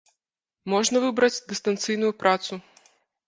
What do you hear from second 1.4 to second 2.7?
дыстанцыйную працу.